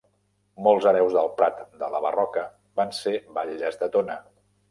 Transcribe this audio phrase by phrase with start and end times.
[0.67, 2.45] Molts hereus del Prat de la Barroca
[2.81, 4.19] van ser batlles de Tona.